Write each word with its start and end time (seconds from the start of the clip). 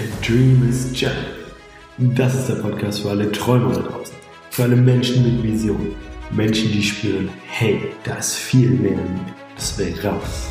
A 0.00 0.26
Dream 0.26 0.66
is 0.66 0.98
Jump. 0.98 1.12
Das 1.98 2.34
ist 2.34 2.48
der 2.48 2.54
Podcast 2.54 3.02
für 3.02 3.10
alle 3.10 3.30
Träumer 3.32 3.74
da 3.74 3.82
draußen. 3.82 4.14
Für 4.48 4.62
alle 4.62 4.76
Menschen 4.76 5.22
mit 5.22 5.42
Vision. 5.42 5.94
Menschen, 6.30 6.72
die 6.72 6.82
spüren, 6.82 7.28
hey, 7.46 7.82
da 8.04 8.14
ist 8.14 8.34
viel 8.36 8.70
mehr 8.70 8.92
in 8.92 9.14
mir. 9.14 9.34
Das 9.56 9.76
will 9.76 9.94
raus. 10.02 10.48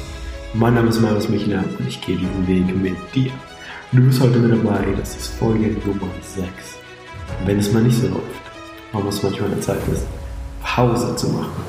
Mein 0.54 0.76
Name 0.76 0.90
ist 0.90 1.02
Marius 1.02 1.30
Michner 1.30 1.64
und 1.80 1.88
ich 1.88 2.00
gehe 2.00 2.18
diesen 2.18 2.48
Weg 2.48 2.76
mit 2.80 2.96
dir. 3.16 3.32
Du 3.92 4.04
bist 4.04 4.22
heute 4.22 4.38
mit 4.38 4.52
dabei, 4.52 4.86
das 4.96 5.16
ist 5.16 5.34
Folge 5.40 5.76
Nummer 5.84 6.12
6. 6.22 6.48
Wenn 7.46 7.58
es 7.58 7.74
mal 7.74 7.82
nicht 7.82 7.98
so 7.98 8.08
läuft, 8.08 8.22
warum 8.92 9.08
es 9.08 9.24
manchmal 9.24 9.52
eine 9.52 9.62
Zeit 9.62 9.82
ist, 9.92 10.06
Pause 10.62 11.16
zu 11.16 11.28
machen. 11.30 11.64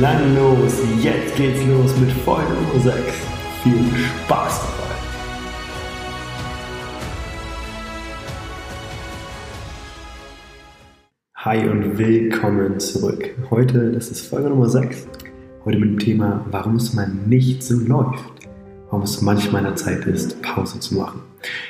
Lang 0.00 0.34
los, 0.34 0.72
jetzt 1.00 1.36
geht's 1.36 1.60
los 1.66 1.96
mit 1.98 2.10
Folge 2.24 2.52
Nummer 2.52 2.82
6. 2.82 2.96
Viel 3.62 3.78
Spaß 4.24 4.60
dabei. 4.62 4.87
Hi 11.44 11.68
und 11.68 11.96
willkommen 11.96 12.80
zurück. 12.80 13.30
Heute, 13.48 13.92
das 13.92 14.10
ist 14.10 14.26
Folge 14.26 14.48
Nummer 14.48 14.68
6. 14.68 15.06
Heute 15.64 15.78
mit 15.78 15.90
dem 15.90 15.98
Thema, 16.00 16.44
warum 16.50 16.74
es 16.74 16.94
mal 16.94 17.06
nicht 17.06 17.62
so 17.62 17.78
läuft. 17.78 18.24
Warum 18.86 19.02
es 19.02 19.22
manchmal 19.22 19.60
an 19.60 19.66
der 19.66 19.76
Zeit 19.76 20.04
ist, 20.06 20.42
Pause 20.42 20.80
zu 20.80 20.96
machen. 20.96 21.20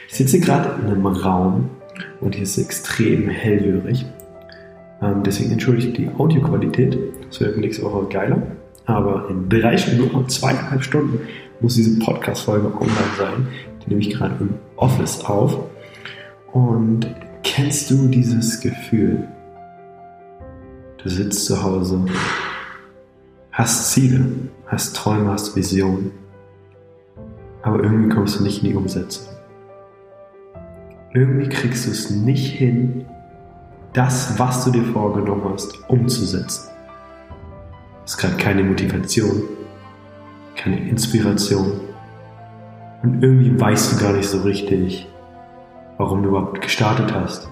Ich 0.09 0.15
sitze 0.15 0.41
gerade 0.41 0.71
in 0.81 0.87
einem 0.87 1.07
Raum 1.07 1.69
und 2.23 2.35
hier 2.35 2.45
ist 2.45 2.57
extrem 2.57 3.29
hellhörig. 3.29 4.07
Ähm, 5.03 5.23
deswegen 5.23 5.51
entschuldige 5.51 5.93
die 5.93 6.09
Audioqualität. 6.17 6.99
Das 7.29 7.39
wird 7.39 7.59
nächste 7.59 7.83
Woche 7.83 8.07
geiler. 8.09 8.41
Aber 8.87 9.29
in 9.29 9.51
drei 9.51 9.77
Stunden, 9.77 10.11
nur 10.11 10.27
zweieinhalb 10.29 10.83
Stunden, 10.83 11.21
muss 11.61 11.75
diese 11.75 11.99
Podcast-Folge 11.99 12.69
online 12.69 13.17
sein. 13.19 13.49
Die 13.85 13.91
nehme 13.91 14.01
ich 14.01 14.15
gerade 14.15 14.35
im 14.41 14.55
Office 14.77 15.23
auf. 15.27 15.59
Und 16.55 17.07
kennst 17.43 17.91
du 17.91 18.09
dieses 18.09 18.61
Gefühl, 18.61 19.29
Du 20.99 21.09
sitzt 21.09 21.47
zu 21.47 21.63
Hause, 21.63 22.05
hast 23.53 23.93
Ziele, 23.93 24.27
hast 24.67 24.97
Träume, 24.97 25.31
hast 25.31 25.55
Visionen, 25.55 26.11
aber 27.63 27.85
irgendwie 27.85 28.09
kommst 28.09 28.41
du 28.41 28.43
nicht 28.43 28.65
in 28.65 28.71
die 28.71 28.75
Umsetzung. 28.75 29.29
Irgendwie 31.15 31.49
kriegst 31.49 31.87
du 31.87 31.93
es 31.93 32.11
nicht 32.11 32.53
hin, 32.53 33.07
das, 33.93 34.41
was 34.41 34.65
du 34.65 34.73
dir 34.73 34.83
vorgenommen 34.87 35.45
hast, 35.53 35.89
umzusetzen. 35.89 36.69
Du 37.29 38.03
hast 38.03 38.19
gerade 38.19 38.37
keine 38.37 38.65
Motivation, 38.65 39.43
keine 40.57 40.89
Inspiration 40.89 41.81
und 43.05 43.23
irgendwie 43.23 43.59
weißt 43.59 43.93
du 43.93 44.05
gar 44.05 44.15
nicht 44.15 44.29
so 44.29 44.41
richtig, 44.41 45.09
warum 45.97 46.25
du 46.25 46.31
überhaupt 46.31 46.61
gestartet 46.61 47.15
hast, 47.15 47.49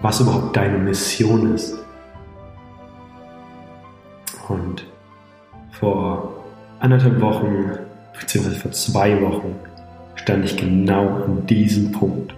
was 0.00 0.20
überhaupt 0.20 0.56
deine 0.56 0.78
Mission 0.78 1.52
ist. 1.54 1.79
Und 4.50 4.84
vor 5.78 6.34
anderthalb 6.80 7.20
Wochen, 7.20 7.70
beziehungsweise 8.18 8.58
vor 8.58 8.72
zwei 8.72 9.20
Wochen, 9.22 9.54
stand 10.16 10.44
ich 10.44 10.56
genau 10.56 11.06
an 11.24 11.46
diesem 11.46 11.92
Punkt. 11.92 12.34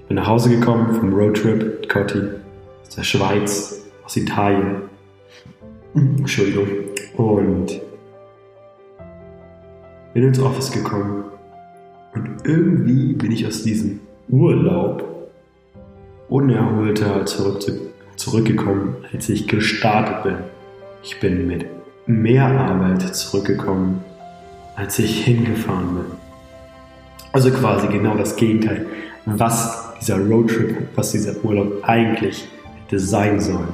Ich 0.00 0.08
bin 0.08 0.16
nach 0.16 0.26
Hause 0.26 0.50
gekommen 0.50 0.94
vom 0.94 1.14
Roadtrip 1.14 1.80
mit 1.80 1.88
Cotti 1.88 2.22
aus 2.82 2.94
der 2.96 3.04
Schweiz, 3.04 3.86
aus 4.04 4.16
Italien. 4.16 4.82
Entschuldigung. 5.94 6.66
Und 7.16 7.80
bin 10.12 10.24
ins 10.24 10.40
Office 10.40 10.72
gekommen. 10.72 11.24
Und 12.14 12.44
irgendwie 12.44 13.12
bin 13.12 13.30
ich 13.30 13.46
aus 13.46 13.62
diesem 13.62 14.00
Urlaub 14.28 15.04
unerholter 16.28 17.24
zurück, 17.26 17.62
zurückgekommen, 18.16 18.96
als 19.12 19.28
ich 19.28 19.46
gestartet 19.46 20.24
bin. 20.24 20.55
Ich 21.08 21.20
bin 21.20 21.46
mit 21.46 21.66
mehr 22.08 22.46
Arbeit 22.46 23.14
zurückgekommen, 23.14 24.02
als 24.74 24.98
ich 24.98 25.24
hingefahren 25.24 25.94
bin. 25.94 26.04
Also 27.30 27.52
quasi 27.52 27.86
genau 27.86 28.16
das 28.16 28.34
Gegenteil, 28.34 28.86
was 29.24 29.94
dieser 30.00 30.18
Roadtrip, 30.18 30.88
was 30.96 31.12
dieser 31.12 31.36
Urlaub 31.44 31.84
eigentlich 31.84 32.48
hätte 32.82 32.98
sein 32.98 33.38
sollen. 33.38 33.68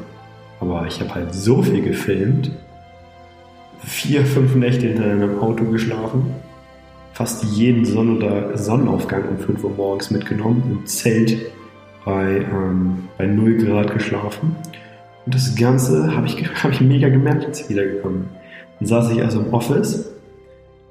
Aber 0.60 0.86
ich 0.86 1.00
habe 1.00 1.14
halt 1.14 1.34
so 1.34 1.62
viel 1.62 1.80
gefilmt, 1.80 2.50
vier, 3.82 4.26
fünf 4.26 4.54
Nächte 4.54 4.88
hinter 4.88 5.04
einem 5.04 5.40
Auto 5.40 5.64
geschlafen, 5.64 6.34
fast 7.14 7.44
jeden 7.44 7.86
Sonn- 7.86 8.18
oder 8.18 8.58
Sonnenaufgang 8.58 9.24
um 9.30 9.38
5 9.38 9.64
Uhr 9.64 9.70
morgens 9.74 10.10
mitgenommen, 10.10 10.62
im 10.70 10.86
Zelt 10.86 11.38
bei, 12.04 12.44
ähm, 12.52 13.08
bei 13.16 13.24
0 13.24 13.56
Grad 13.56 13.94
geschlafen 13.94 14.54
und 15.24 15.34
das 15.34 15.54
Ganze 15.56 16.16
habe 16.16 16.26
ich, 16.26 16.36
hab 16.62 16.72
ich 16.72 16.80
mega 16.80 17.08
gemerkt, 17.08 17.44
als 17.44 17.62
ich 17.62 17.70
wiedergekommen 17.70 18.22
bin. 18.22 18.28
Dann 18.78 18.88
saß 18.88 19.10
ich 19.12 19.22
also 19.22 19.40
im 19.40 19.54
Office 19.54 20.10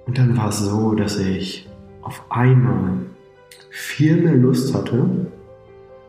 und 0.05 0.17
dann 0.17 0.37
war 0.37 0.49
es 0.49 0.59
so, 0.59 0.93
dass 0.95 1.17
ich 1.19 1.69
auf 2.01 2.23
einmal 2.29 2.97
viel 3.69 4.17
mehr 4.17 4.35
Lust 4.35 4.73
hatte, 4.73 5.05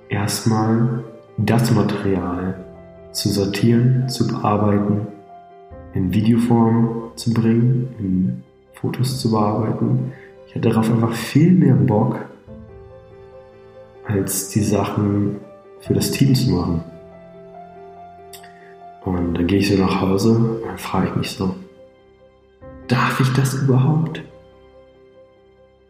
erstmal 0.08 1.04
das 1.36 1.70
Material 1.70 2.64
zu 3.12 3.28
sortieren, 3.28 4.08
zu 4.08 4.26
bearbeiten, 4.26 5.06
in 5.94 6.12
Videoform 6.12 7.12
zu 7.16 7.32
bringen, 7.34 7.94
in 7.98 8.42
Fotos 8.74 9.20
zu 9.20 9.30
bearbeiten. 9.30 10.12
Ich 10.46 10.54
hatte 10.54 10.68
darauf 10.68 10.90
einfach 10.90 11.12
viel 11.12 11.52
mehr 11.52 11.74
Bock, 11.74 12.16
als 14.06 14.50
die 14.50 14.62
Sachen 14.62 15.36
für 15.80 15.94
das 15.94 16.10
Team 16.10 16.34
zu 16.34 16.50
machen. 16.50 16.84
Und 19.04 19.34
dann 19.34 19.46
gehe 19.46 19.58
ich 19.58 19.68
so 19.68 19.76
nach 19.76 20.00
Hause 20.00 20.30
und 20.36 20.66
dann 20.66 20.78
frage 20.78 21.08
ich 21.08 21.16
mich 21.16 21.30
so, 21.30 21.54
darf 22.88 23.20
ich 23.20 23.32
das 23.32 23.54
überhaupt? 23.54 24.22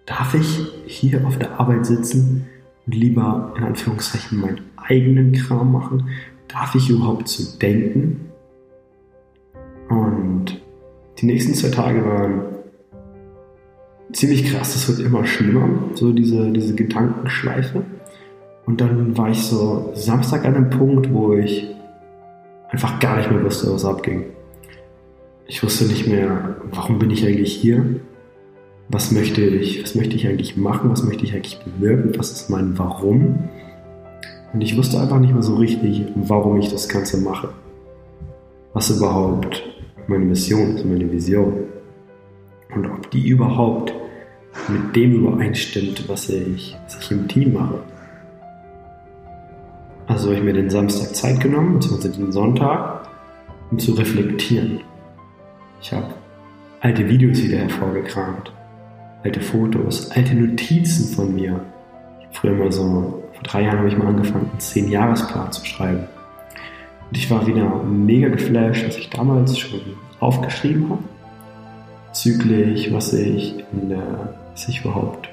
Darf 0.07 0.35
ich 0.35 0.67
hier 0.87 1.27
auf 1.27 1.39
der 1.39 1.61
Arbeit 1.61 1.87
sitzen 1.87 2.47
und 2.87 2.95
lieber 2.95 3.55
in 3.57 3.65
Anführungszeichen 3.65 4.41
meinen 4.41 4.61
eigenen 4.77 5.33
Kram 5.33 5.73
machen? 5.73 6.09
Darf 6.49 6.75
ich 6.75 6.91
überhaupt 6.91 7.29
so 7.29 7.59
denken? 7.59 8.33
Und 9.89 10.61
die 11.19 11.27
nächsten 11.27 11.55
zwei 11.55 11.69
Tage 11.69 12.05
waren 12.05 12.43
ziemlich 14.13 14.51
krass, 14.51 14.73
das 14.73 14.89
wird 14.89 15.07
immer 15.07 15.25
schlimmer, 15.25 15.69
so 15.95 16.13
diese, 16.13 16.51
diese 16.51 16.75
Gedankenschleife. 16.75 17.85
Und 18.67 18.81
dann 18.81 19.17
war 19.17 19.31
ich 19.31 19.43
so 19.43 19.93
Samstag 19.95 20.45
an 20.45 20.55
einem 20.55 20.71
Punkt, 20.71 21.13
wo 21.13 21.35
ich 21.35 21.69
einfach 22.73 22.99
gar 22.99 23.19
nicht 23.19 23.31
mehr 23.31 23.45
wusste, 23.45 23.73
was 23.73 23.85
abging. 23.85 24.25
Ich 25.47 25.63
wusste 25.63 25.85
nicht 25.85 26.09
mehr, 26.09 26.57
warum 26.73 26.99
bin 26.99 27.11
ich 27.11 27.25
eigentlich 27.27 27.55
hier? 27.55 27.85
Was 28.89 29.13
möchte 29.13 29.43
ich, 29.43 29.83
was 29.83 29.95
möchte 29.95 30.17
ich 30.17 30.27
eigentlich 30.27 30.57
machen? 30.57 30.91
Was 30.91 31.05
möchte 31.05 31.25
ich 31.25 31.35
eigentlich 31.35 31.61
bewirken? 31.61 32.13
Was 32.17 32.33
ist 32.33 32.51
mein 32.51 32.79
Warum? 32.79 33.49
Und 34.53 34.61
ich 34.61 34.77
wusste 34.77 35.01
einfach 35.01 35.19
nicht 35.19 35.33
mehr 35.33 35.43
so 35.43 35.57
richtig, 35.57 36.05
warum 36.15 36.59
ich 36.59 36.71
das 36.71 36.89
Ganze 36.89 37.19
mache. 37.19 37.51
Was 38.73 38.91
überhaupt 38.91 39.63
meine 40.07 40.25
Mission 40.25 40.77
ist, 40.77 40.85
meine 40.85 41.11
Vision. 41.11 41.55
Und 42.75 42.87
ob 42.87 43.11
die 43.11 43.29
überhaupt 43.29 43.93
mit 44.69 44.97
dem 44.97 45.13
übereinstimmt, 45.13 46.09
was 46.09 46.29
ich, 46.29 46.77
was 46.85 46.99
ich 47.01 47.11
im 47.11 47.29
Team 47.29 47.53
mache. 47.55 47.79
Also 50.07 50.29
habe 50.29 50.37
ich 50.37 50.43
mir 50.43 50.53
den 50.53 50.71
Samstag 50.71 51.15
Zeit 51.15 51.41
genommen, 51.41 51.75
beziehungsweise 51.75 52.19
den 52.19 52.33
Sonntag, 52.33 53.09
um 53.71 53.79
zu 53.79 53.93
reflektieren. 53.93 54.81
Ich 55.81 55.93
habe 55.93 56.09
alte 56.81 57.09
Videos 57.09 57.43
wieder 57.43 57.59
hervorgekramt, 57.59 58.53
alte 59.23 59.41
Fotos, 59.41 60.11
alte 60.11 60.35
Notizen 60.35 61.15
von 61.15 61.35
mir. 61.35 61.61
Früher 62.33 62.55
mal 62.55 62.73
so, 62.73 63.23
vor 63.33 63.43
drei 63.45 63.63
Jahren 63.63 63.79
habe 63.79 63.89
ich 63.89 63.97
mal 63.97 64.09
angefangen, 64.09 64.49
einen 64.51 64.61
Zehn-Jahresplan 64.61 65.53
zu 65.53 65.65
schreiben. 65.65 66.05
Und 67.09 67.17
ich 67.17 67.31
war 67.31 67.47
wieder 67.47 67.83
mega 67.85 68.29
geflasht, 68.29 68.87
was 68.87 68.97
ich 68.97 69.11
damals 69.11 69.59
schon 69.59 69.81
aufgeschrieben 70.19 70.91
habe. 70.91 71.03
Züglich, 72.13 72.93
was 72.93 73.13
ich, 73.13 73.65
in 73.73 73.91
der, 73.91 74.35
was 74.51 74.69
ich 74.69 74.81
überhaupt 74.81 75.29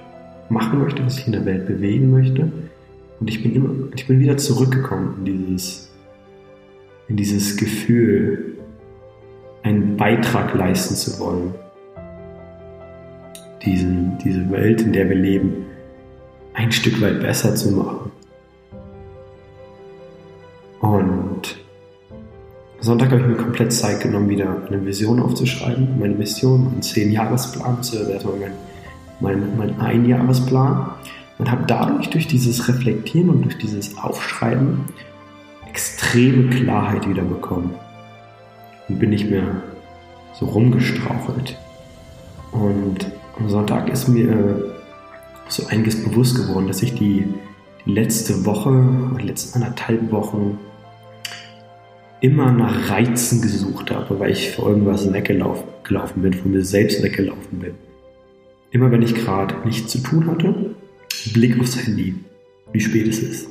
machen 0.49 0.79
möchte, 0.79 1.05
was 1.05 1.19
ich 1.19 1.25
in 1.25 1.33
der 1.33 1.45
Welt 1.45 1.67
bewegen 1.67 2.11
möchte 2.11 2.51
und 3.19 3.29
ich 3.29 3.43
bin 3.43 3.53
immer, 3.53 3.69
ich 3.95 4.07
bin 4.07 4.19
wieder 4.19 4.37
zurückgekommen 4.37 5.15
in 5.25 5.25
dieses, 5.25 5.89
in 7.07 7.17
dieses 7.17 7.57
Gefühl, 7.57 8.57
einen 9.63 9.97
Beitrag 9.97 10.53
leisten 10.53 10.95
zu 10.95 11.19
wollen. 11.19 11.53
Diesen, 13.65 14.17
diese 14.23 14.49
Welt, 14.51 14.81
in 14.81 14.93
der 14.93 15.09
wir 15.09 15.17
leben, 15.17 15.65
ein 16.53 16.71
Stück 16.71 17.01
weit 17.01 17.19
besser 17.19 17.55
zu 17.55 17.71
machen. 17.71 18.11
Und 20.79 21.57
Sonntag 22.79 23.11
habe 23.11 23.19
ich 23.19 23.27
mir 23.27 23.35
komplett 23.35 23.73
Zeit 23.73 23.99
genommen, 23.99 24.29
wieder 24.29 24.65
eine 24.67 24.85
Vision 24.85 25.19
aufzuschreiben, 25.19 25.99
meine 25.99 26.15
Mission, 26.15 26.67
einen 26.67 26.81
Zehn-Jahresplan, 26.81 27.81
ist 27.81 27.93
erstmal 27.93 28.37
mein 28.37 28.53
mein, 29.19 29.57
mein 29.57 29.79
Einjahresplan 29.79 30.91
und 31.39 31.49
habe 31.49 31.63
dadurch 31.65 32.09
durch 32.09 32.27
dieses 32.27 32.67
Reflektieren 32.67 33.29
und 33.29 33.43
durch 33.43 33.57
dieses 33.57 33.97
Aufschreiben 33.97 34.81
extreme 35.67 36.49
Klarheit 36.49 37.09
wieder 37.09 37.23
bekommen 37.23 37.73
und 38.87 38.99
bin 38.99 39.09
nicht 39.09 39.29
mehr 39.29 39.63
so 40.33 40.45
rumgestrauchelt. 40.45 41.57
Und 42.51 43.11
am 43.37 43.49
Sonntag 43.49 43.89
ist 43.89 44.07
mir 44.07 44.75
so 45.47 45.65
einiges 45.67 46.03
bewusst 46.03 46.35
geworden, 46.35 46.67
dass 46.67 46.83
ich 46.83 46.93
die, 46.93 47.25
die 47.85 47.91
letzte 47.91 48.45
Woche 48.45 48.69
oder 48.69 49.23
letzten 49.23 49.61
anderthalb 49.61 50.11
Wochen 50.11 50.59
immer 52.21 52.51
nach 52.51 52.89
Reizen 52.89 53.41
gesucht 53.41 53.91
habe, 53.91 54.19
weil 54.19 54.31
ich 54.31 54.51
vor 54.51 54.69
irgendwas 54.69 55.11
weggelaufen 55.13 56.21
bin, 56.21 56.33
von 56.33 56.51
mir 56.51 56.65
selbst 56.65 57.01
weggelaufen 57.01 57.59
bin. 57.59 57.75
Immer 58.71 58.91
wenn 58.91 59.01
ich 59.01 59.15
gerade 59.15 59.55
nichts 59.65 59.91
zu 59.91 59.99
tun 59.99 60.27
hatte, 60.27 60.75
Blick 61.33 61.59
aufs 61.59 61.75
Handy, 61.85 62.15
wie 62.71 62.79
spät 62.79 63.07
es 63.07 63.19
ist. 63.19 63.49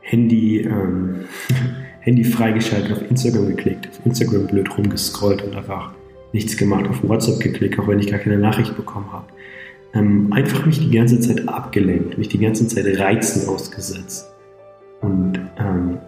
Handy, 0.00 0.60
ähm, 0.60 1.24
Handy 2.00 2.24
freigeschaltet, 2.24 2.92
auf 2.92 3.10
Instagram 3.10 3.48
geklickt, 3.48 3.88
auf 3.88 4.06
Instagram 4.06 4.46
blöd 4.46 4.68
rumgescrollt 4.76 5.42
und 5.42 5.54
einfach 5.54 5.92
nichts 6.32 6.56
gemacht, 6.56 6.86
auf 6.88 7.02
WhatsApp 7.02 7.40
geklickt, 7.40 7.78
auch 7.78 7.88
wenn 7.88 8.00
ich 8.00 8.08
gar 8.08 8.18
keine 8.18 8.38
Nachricht 8.38 8.76
bekommen 8.76 9.10
habe. 9.12 9.26
Ähm, 9.94 10.32
einfach 10.32 10.66
mich 10.66 10.80
die 10.80 10.90
ganze 10.90 11.20
Zeit 11.20 11.48
abgelenkt, 11.48 12.18
mich 12.18 12.28
die 12.28 12.38
ganze 12.38 12.66
Zeit 12.66 12.86
Reizen 12.98 13.48
ausgesetzt. 13.48 14.26
Und 15.00 15.38
ähm, 15.58 15.98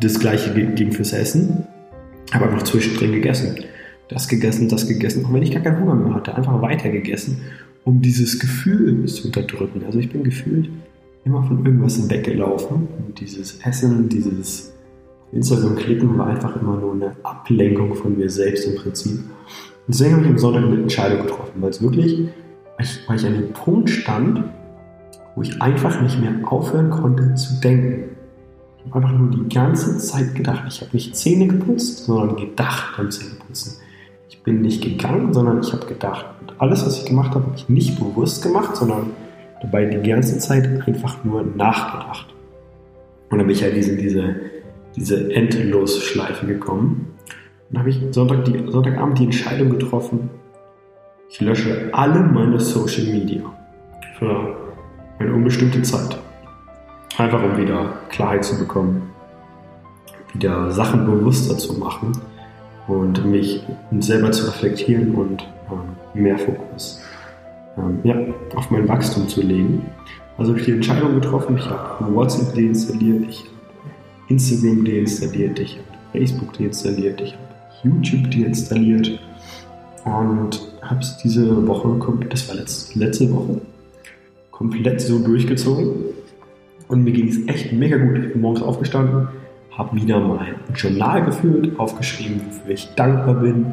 das 0.00 0.18
gleiche 0.18 0.52
ging 0.52 0.92
fürs 0.92 1.12
Essen, 1.12 1.66
aber 2.32 2.46
noch 2.46 2.62
zwischendrin 2.62 3.12
gegessen. 3.12 3.56
Das 4.08 4.28
gegessen, 4.28 4.68
das 4.68 4.86
gegessen, 4.86 5.24
auch 5.24 5.32
wenn 5.32 5.42
ich 5.42 5.52
gar 5.52 5.62
keinen 5.62 5.80
Hunger 5.80 5.94
mehr 5.94 6.14
hatte, 6.14 6.34
einfach 6.34 6.60
weiter 6.60 6.88
gegessen, 6.88 7.42
um 7.86 8.02
dieses 8.02 8.38
Gefühl 8.38 9.06
zu 9.06 9.28
unterdrücken. 9.28 9.82
Also 9.86 9.98
ich 9.98 10.10
bin 10.10 10.22
gefühlt 10.22 10.68
immer 11.24 11.42
von 11.42 11.64
irgendwas 11.64 12.10
weggelaufen 12.10 12.88
und 12.98 13.18
dieses 13.18 13.58
Essen, 13.60 14.10
dieses 14.10 14.74
Instagram-Klicken 15.32 16.18
war 16.18 16.26
einfach 16.26 16.60
immer 16.60 16.76
nur 16.76 16.92
eine 16.92 17.16
Ablenkung 17.22 17.94
von 17.94 18.18
mir 18.18 18.28
selbst 18.28 18.66
im 18.66 18.74
Prinzip. 18.74 19.20
Und 19.20 19.88
deswegen 19.88 20.16
habe 20.16 20.24
ich 20.24 20.30
am 20.30 20.38
Sonntag 20.38 20.64
eine 20.64 20.82
Entscheidung 20.82 21.22
getroffen, 21.22 21.62
weil 21.62 21.70
es 21.70 21.80
wirklich, 21.80 22.28
weil 23.06 23.16
ich 23.16 23.26
an 23.26 23.34
dem 23.34 23.52
Punkt 23.54 23.88
stand, 23.88 24.44
wo 25.34 25.42
ich 25.42 25.62
einfach 25.62 26.02
nicht 26.02 26.20
mehr 26.20 26.34
aufhören 26.44 26.90
konnte 26.90 27.34
zu 27.34 27.60
denken 27.62 28.16
habe 28.90 29.04
einfach 29.04 29.18
nur 29.18 29.30
die 29.30 29.54
ganze 29.54 29.98
Zeit 29.98 30.34
gedacht. 30.34 30.64
Ich 30.68 30.80
habe 30.80 30.90
nicht 30.92 31.16
Zähne 31.16 31.46
geputzt, 31.46 32.04
sondern 32.04 32.36
gedacht 32.36 32.96
beim 32.96 33.10
Zähneputzen. 33.10 33.74
Ich 34.28 34.42
bin 34.42 34.60
nicht 34.60 34.82
gegangen, 34.82 35.32
sondern 35.32 35.60
ich 35.60 35.72
habe 35.72 35.86
gedacht. 35.86 36.26
Und 36.40 36.54
alles, 36.58 36.84
was 36.84 36.98
ich 36.98 37.04
gemacht 37.06 37.34
habe, 37.34 37.46
habe 37.46 37.56
ich 37.56 37.68
nicht 37.68 37.98
bewusst 37.98 38.42
gemacht, 38.42 38.76
sondern 38.76 39.10
dabei 39.60 39.84
die 39.84 40.08
ganze 40.08 40.38
Zeit 40.38 40.66
einfach 40.86 41.22
nur 41.24 41.44
nachgedacht. 41.44 42.26
Und 43.30 43.38
dann 43.38 43.46
bin 43.46 43.56
ich 43.56 43.62
halt 43.62 43.76
diese, 43.76 43.96
diese, 43.96 44.36
diese 44.96 45.32
Endlosschleife 45.32 46.46
gekommen. 46.46 47.14
Und 47.68 47.76
dann 47.76 47.80
habe 47.80 47.90
ich 47.90 48.00
Sonntag 48.10 48.44
die, 48.44 48.70
Sonntagabend 48.70 49.18
die 49.18 49.24
Entscheidung 49.24 49.70
getroffen, 49.70 50.30
ich 51.28 51.40
lösche 51.40 51.88
alle 51.92 52.20
meine 52.20 52.60
Social 52.60 53.12
Media 53.12 53.42
für 54.18 54.56
eine 55.18 55.34
unbestimmte 55.34 55.82
Zeit. 55.82 56.16
Einfach 57.18 57.42
um 57.42 57.56
wieder 57.58 57.94
Klarheit 58.10 58.44
zu 58.44 58.58
bekommen, 58.58 59.10
wieder 60.32 60.70
Sachen 60.70 61.04
bewusster 61.04 61.58
zu 61.58 61.74
machen 61.74 62.12
und 62.88 63.24
mich 63.24 63.62
selber 63.98 64.30
zu 64.32 64.46
reflektieren 64.46 65.14
und 65.14 65.42
ähm, 65.70 66.22
mehr 66.22 66.38
Fokus 66.38 67.02
ähm, 67.76 68.00
ja, 68.04 68.16
auf 68.54 68.70
mein 68.70 68.88
Wachstum 68.88 69.28
zu 69.28 69.42
legen. 69.42 69.86
Also 70.38 70.52
habe 70.52 70.60
ich 70.60 70.66
die 70.66 70.72
Entscheidung 70.72 71.14
getroffen, 71.14 71.56
ich 71.56 71.68
habe 71.68 72.14
WhatsApp 72.14 72.54
deinstalliert, 72.54 73.24
ich 73.28 73.40
habe 73.40 73.50
Instagram 74.28 74.84
deinstalliert, 74.84 75.58
ich 75.58 75.78
habe 75.78 75.86
Facebook 76.12 76.52
deinstalliert, 76.52 77.20
ich 77.20 77.32
habe 77.32 77.42
YouTube 77.84 78.30
deinstalliert 78.30 79.18
und 80.04 80.60
habe 80.82 81.00
es 81.00 81.16
diese 81.18 81.66
Woche, 81.66 81.98
das 82.28 82.48
war 82.48 82.56
letzte, 82.56 82.98
letzte 82.98 83.32
Woche, 83.32 83.60
komplett 84.50 85.00
so 85.00 85.18
durchgezogen 85.18 85.94
und 86.88 87.04
mir 87.04 87.12
ging 87.12 87.28
es 87.28 87.46
echt 87.48 87.72
mega 87.72 87.96
gut. 87.96 88.18
Ich 88.18 88.32
bin 88.32 88.40
morgens 88.40 88.62
aufgestanden, 88.62 89.28
habe 89.76 89.96
wieder 89.96 90.18
mein 90.20 90.54
Journal 90.74 91.24
geführt, 91.24 91.78
aufgeschrieben, 91.78 92.40
wofür 92.46 92.74
ich 92.74 92.94
dankbar 92.94 93.34
bin, 93.34 93.72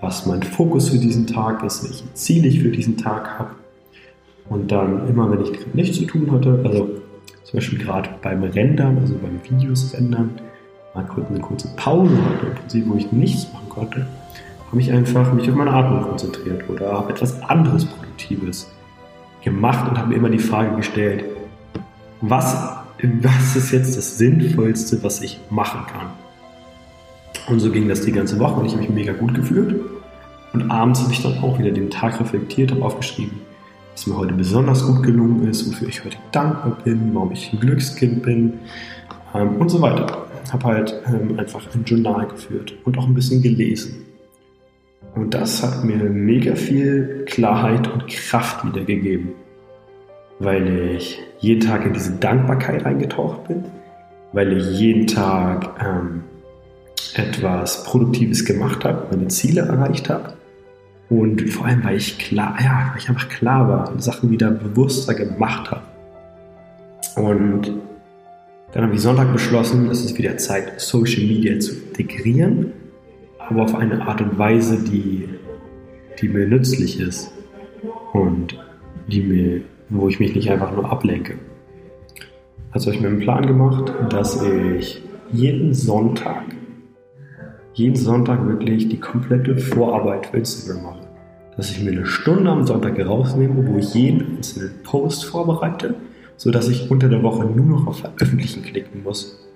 was 0.00 0.26
mein 0.26 0.42
Fokus 0.42 0.90
für 0.90 0.98
diesen 0.98 1.26
Tag 1.26 1.62
ist, 1.64 1.84
welche 1.84 2.12
Ziele 2.14 2.48
ich 2.48 2.62
für 2.62 2.70
diesen 2.70 2.96
Tag 2.96 3.38
habe. 3.38 3.50
Und 4.48 4.70
dann 4.72 5.08
immer, 5.08 5.30
wenn 5.30 5.42
ich 5.42 5.74
nichts 5.74 5.98
zu 5.98 6.06
tun 6.06 6.30
hatte, 6.32 6.60
also 6.64 6.88
zum 7.44 7.58
Beispiel 7.58 7.78
gerade 7.78 8.08
beim 8.22 8.42
Rendern, 8.42 8.98
also 8.98 9.14
beim 9.14 9.40
Videos 9.48 9.92
rendern, 9.94 10.30
mal 10.94 11.04
kurz 11.04 11.28
eine 11.30 11.40
kurze 11.40 11.68
Pause 11.76 12.16
hatte, 12.24 12.46
im 12.46 12.54
Prinzip, 12.54 12.88
wo 12.88 12.94
ich 12.94 13.12
nichts 13.12 13.52
machen 13.52 13.68
konnte, 13.68 14.06
habe 14.70 14.80
ich 14.80 14.92
einfach 14.92 15.32
mich 15.32 15.48
auf 15.48 15.56
meine 15.56 15.72
Atmung 15.72 16.02
konzentriert 16.02 16.68
oder 16.68 16.92
habe 16.92 17.12
etwas 17.12 17.42
anderes 17.42 17.84
Produktives 17.84 18.70
gemacht 19.42 19.88
und 19.88 19.98
habe 19.98 20.10
mir 20.10 20.16
immer 20.16 20.30
die 20.30 20.38
Frage 20.38 20.76
gestellt, 20.76 21.24
was, 22.20 22.76
was 23.02 23.56
ist 23.56 23.72
jetzt 23.72 23.96
das 23.96 24.18
Sinnvollste, 24.18 25.02
was 25.02 25.20
ich 25.20 25.40
machen 25.50 25.80
kann. 25.90 26.10
Und 27.48 27.60
so 27.60 27.70
ging 27.70 27.88
das 27.88 28.02
die 28.02 28.12
ganze 28.12 28.38
Woche 28.38 28.60
und 28.60 28.66
ich 28.66 28.72
habe 28.72 28.82
mich 28.82 28.90
mega 28.90 29.12
gut 29.12 29.34
gefühlt. 29.34 29.80
Und 30.52 30.70
abends 30.70 31.02
habe 31.02 31.12
ich 31.12 31.22
dann 31.22 31.38
auch 31.38 31.58
wieder 31.58 31.70
den 31.70 31.90
Tag 31.90 32.20
reflektiert, 32.20 32.72
habe 32.72 32.84
aufgeschrieben, 32.84 33.40
was 33.92 34.06
mir 34.06 34.16
heute 34.16 34.34
besonders 34.34 34.84
gut 34.84 35.02
gelungen 35.02 35.48
ist, 35.48 35.66
wofür 35.68 35.88
ich 35.88 36.04
heute 36.04 36.18
dankbar 36.32 36.76
bin, 36.84 37.14
warum 37.14 37.32
ich 37.32 37.52
ein 37.52 37.60
Glückskind 37.60 38.22
bin 38.22 38.54
ähm, 39.34 39.56
und 39.56 39.68
so 39.68 39.80
weiter. 39.80 40.26
Habe 40.52 40.64
halt 40.64 40.94
ähm, 41.06 41.38
einfach 41.38 41.62
ein 41.74 41.84
Journal 41.84 42.26
geführt 42.26 42.74
und 42.84 42.98
auch 42.98 43.06
ein 43.06 43.14
bisschen 43.14 43.42
gelesen. 43.42 44.06
Und 45.14 45.34
das 45.34 45.62
hat 45.62 45.84
mir 45.84 45.96
mega 45.96 46.54
viel 46.54 47.24
Klarheit 47.26 47.92
und 47.92 48.06
Kraft 48.08 48.64
wiedergegeben 48.64 49.30
weil 50.40 50.94
ich 50.96 51.20
jeden 51.38 51.60
Tag 51.60 51.86
in 51.86 51.92
diese 51.92 52.12
Dankbarkeit 52.12 52.84
eingetaucht 52.84 53.46
bin, 53.46 53.64
weil 54.32 54.56
ich 54.56 54.78
jeden 54.78 55.06
Tag 55.06 55.70
ähm, 55.80 56.24
etwas 57.14 57.84
Produktives 57.84 58.44
gemacht 58.44 58.84
habe, 58.84 59.06
meine 59.10 59.28
Ziele 59.28 59.62
erreicht 59.62 60.08
habe 60.08 60.34
und 61.10 61.42
vor 61.50 61.66
allem, 61.66 61.84
weil 61.84 61.96
ich 61.96 62.18
klar, 62.18 62.56
ja, 62.62 62.90
weil 62.90 62.98
ich 62.98 63.08
einfach 63.08 63.28
klar 63.28 63.68
war 63.68 63.92
und 63.92 64.02
Sachen 64.02 64.30
wieder 64.30 64.50
bewusster 64.50 65.12
gemacht 65.12 65.70
habe. 65.70 65.82
Und 67.16 67.72
dann 68.72 68.84
habe 68.84 68.94
ich 68.94 69.00
Sonntag 69.00 69.32
beschlossen, 69.32 69.90
es 69.90 70.04
ist 70.04 70.16
wieder 70.16 70.36
Zeit, 70.38 70.80
Social 70.80 71.22
Media 71.22 71.58
zu 71.58 71.72
integrieren, 71.74 72.72
aber 73.38 73.64
auf 73.64 73.74
eine 73.74 74.06
Art 74.06 74.20
und 74.20 74.38
Weise, 74.38 74.84
die, 74.84 75.28
die 76.20 76.28
mir 76.28 76.46
nützlich 76.46 77.00
ist 77.00 77.32
und 78.12 78.56
die 79.08 79.22
mir 79.22 79.62
wo 79.90 80.08
ich 80.08 80.20
mich 80.20 80.34
nicht 80.34 80.50
einfach 80.50 80.72
nur 80.72 80.90
ablenke. 80.90 81.34
Also 82.72 82.86
habe 82.86 82.96
ich 82.96 83.02
mir 83.02 83.08
einen 83.08 83.18
Plan 83.18 83.46
gemacht, 83.46 83.92
dass 84.10 84.42
ich 84.42 85.02
jeden 85.32 85.74
Sonntag, 85.74 86.44
jeden 87.74 87.96
Sonntag 87.96 88.46
wirklich 88.46 88.88
die 88.88 89.00
komplette 89.00 89.58
Vorarbeit 89.58 90.26
für 90.26 90.38
Instagram 90.38 90.84
mache. 90.84 91.00
Dass 91.56 91.72
ich 91.72 91.82
mir 91.82 91.90
eine 91.90 92.06
Stunde 92.06 92.50
am 92.50 92.64
Sonntag 92.64 92.98
rausnehme, 93.04 93.66
wo 93.66 93.78
ich 93.78 93.92
jeden 93.94 94.36
einzelnen 94.36 94.70
Post 94.84 95.24
vorbereite, 95.24 95.96
sodass 96.36 96.68
ich 96.68 96.90
unter 96.90 97.08
der 97.08 97.22
Woche 97.22 97.44
nur 97.44 97.66
noch 97.66 97.86
auf 97.88 97.98
Veröffentlichen 97.98 98.62
klicken 98.62 99.02
muss 99.02 99.46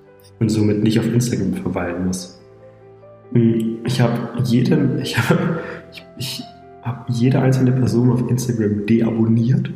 und 0.40 0.48
somit 0.48 0.82
nicht 0.82 0.98
auf 0.98 1.06
Instagram 1.06 1.54
verweilen 1.54 2.06
muss. 2.06 2.40
Hm, 3.32 3.78
ich 3.84 4.00
habe 4.00 4.42
jeden, 4.44 4.98
ich 5.02 5.16
habe, 5.16 5.60
ich, 5.92 6.04
ich 6.18 6.42
habe 6.82 7.04
jede 7.12 7.40
einzelne 7.40 7.72
Person 7.72 8.10
auf 8.10 8.28
Instagram 8.28 8.86
deabonniert 8.86 9.70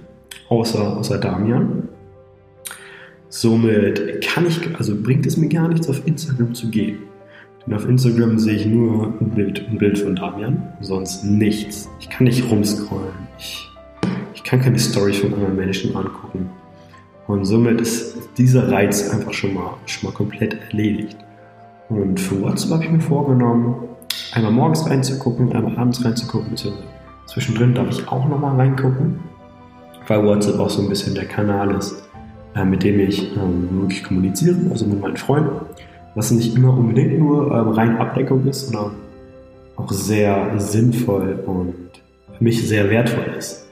außer, 0.48 0.96
außer 0.96 1.18
Damian. 1.18 1.88
Somit 3.28 4.22
kann 4.26 4.46
ich, 4.46 4.60
also 4.76 4.94
bringt 5.00 5.26
es 5.26 5.36
mir 5.36 5.48
gar 5.48 5.68
nichts, 5.68 5.88
auf 5.88 6.06
Instagram 6.06 6.54
zu 6.54 6.70
gehen. 6.70 6.98
Denn 7.66 7.74
auf 7.74 7.86
Instagram 7.86 8.38
sehe 8.38 8.54
ich 8.54 8.66
nur 8.66 9.12
ein 9.20 9.30
Bild, 9.30 9.68
ein 9.68 9.78
Bild 9.78 9.98
von 9.98 10.16
Damian, 10.16 10.72
sonst 10.80 11.24
nichts. 11.24 11.88
Ich 12.00 12.08
kann 12.08 12.24
nicht 12.24 12.50
rumscrollen. 12.50 13.12
Ich, 13.38 13.68
ich 14.34 14.42
kann 14.42 14.60
keine 14.60 14.78
Storys 14.78 15.18
von 15.18 15.34
anderen 15.34 15.56
Menschen 15.56 15.94
angucken. 15.94 16.48
Und 17.26 17.44
somit 17.44 17.80
ist 17.82 18.16
dieser 18.38 18.72
Reiz 18.72 19.10
einfach 19.10 19.34
schon 19.34 19.52
mal, 19.52 19.74
schon 19.84 20.08
mal 20.08 20.16
komplett 20.16 20.56
erledigt. 20.70 21.18
Und 21.90 22.18
für 22.18 22.40
WhatsApp 22.40 22.70
habe 22.70 22.84
ich 22.84 22.90
mir 22.90 23.00
vorgenommen, 23.00 23.74
einmal 24.32 24.52
morgens 24.52 24.88
reinzugucken, 24.88 25.52
einmal 25.52 25.76
abends 25.76 26.02
reinzugucken, 26.02 26.54
zwischendrin 27.26 27.74
darf 27.74 27.90
ich 27.90 28.08
auch 28.08 28.26
nochmal 28.26 28.56
reingucken 28.56 29.20
weil 30.08 30.24
WhatsApp 30.24 30.58
auch 30.58 30.70
so 30.70 30.82
ein 30.82 30.88
bisschen 30.88 31.14
der 31.14 31.26
Kanal 31.26 31.74
ist, 31.76 32.02
äh, 32.54 32.64
mit 32.64 32.82
dem 32.82 33.00
ich 33.00 33.36
ähm, 33.36 33.82
wirklich 33.82 34.02
kommuniziere, 34.02 34.56
also 34.70 34.86
mit 34.86 35.00
meinen 35.00 35.16
Freunden, 35.16 35.66
was 36.14 36.30
nicht 36.30 36.56
immer 36.56 36.76
unbedingt 36.76 37.18
nur 37.18 37.52
ähm, 37.52 37.68
rein 37.68 37.98
Ablenkung 37.98 38.46
ist, 38.46 38.68
sondern 38.68 38.96
auch 39.76 39.92
sehr 39.92 40.58
sinnvoll 40.58 41.38
und 41.46 41.74
für 42.36 42.44
mich 42.44 42.66
sehr 42.66 42.90
wertvoll 42.90 43.26
ist. 43.38 43.66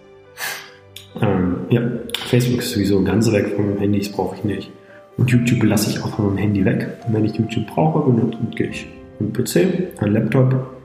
ja, 1.71 1.81
Facebook 2.27 2.61
ist 2.61 2.73
sowieso 2.73 3.03
ganz 3.03 3.33
weg 3.33 3.55
von 3.57 3.71
meinem 3.71 3.79
Handy, 3.79 3.99
das 4.01 4.11
brauche 4.11 4.37
ich 4.37 4.45
nicht. 4.45 4.71
Und 5.17 5.31
YouTube 5.31 5.63
lasse 5.65 5.91
ich 5.91 6.03
auch 6.03 6.15
von 6.15 6.27
meinem 6.27 6.37
Handy 6.37 6.65
weg. 6.65 6.89
Und 7.07 7.15
wenn 7.15 7.25
ich 7.25 7.35
YouTube 7.35 7.67
brauche, 7.67 8.01
dann 8.13 8.51
gehe 8.55 8.69
ich 8.69 8.87
einen 9.19 9.33
PC, 9.33 10.01
einen 10.01 10.13
Laptop 10.13 10.77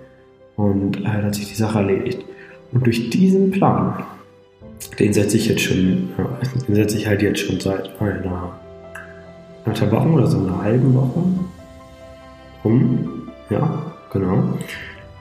und 0.56 1.02
äh, 1.02 1.08
hat 1.08 1.36
sich 1.36 1.50
die 1.50 1.56
Sache 1.56 1.80
erledigt. 1.80 2.24
Und 2.72 2.86
durch 2.86 3.10
diesen 3.10 3.52
Plan, 3.52 4.04
den 5.00 5.14
setze 5.14 5.38
ich 5.38 5.48
jetzt 5.48 5.62
schon, 5.62 6.10
den 6.68 6.76
setze 6.76 6.98
ich 6.98 7.08
halt 7.08 7.22
jetzt 7.22 7.40
schon 7.40 7.60
seit 7.60 7.90
einer, 8.00 8.52
einer 9.66 9.92
Woche 9.92 10.10
oder 10.10 10.28
so 10.28 10.38
einer 10.38 10.62
halben 10.62 10.94
Woche 10.94 11.24
um. 12.64 13.30
Ja, 13.50 13.94
genau. 14.12 14.58